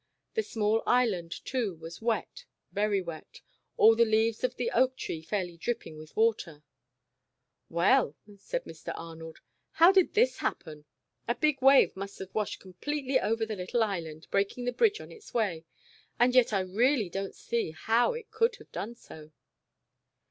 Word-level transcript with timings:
The 0.33 0.41
small 0.41 0.81
Island, 0.87 1.31
too, 1.45 1.75
was 1.75 2.01
wet, 2.01 2.45
very 2.71 3.03
wet, 3.03 3.41
all 3.77 3.95
the 3.95 4.03
leaves 4.03 4.43
of 4.43 4.55
the 4.55 4.71
oak 4.71 4.97
tree 4.97 5.21
fairly 5.21 5.57
dripping 5.57 5.99
with 5.99 6.17
water. 6.17 6.63
''Well," 7.69 8.15
said 8.35 8.63
Mr. 8.63 8.93
Arnold, 8.95 9.41
"how 9.73 9.91
did 9.91 10.15
this 10.15 10.37
hap 10.39 10.61
pen? 10.63 10.85
A 11.27 11.35
big 11.35 11.61
wave 11.61 11.95
must 11.95 12.17
have 12.17 12.33
washed 12.33 12.59
completely 12.59 13.19
over 13.19 13.45
the 13.45 13.55
little 13.57 13.83
Island, 13.83 14.25
breaking 14.31 14.65
the 14.65 14.73
bridge 14.73 14.99
on 14.99 15.11
its 15.11 15.35
way, 15.35 15.65
and 16.19 16.33
yet 16.33 16.51
I 16.51 16.61
really 16.61 17.07
don't 17.07 17.35
see 17.35 17.69
how 17.69 18.13
it 18.15 18.31
could 18.31 18.55
have 18.55 18.71
done 18.71 18.95
so." 18.95 19.29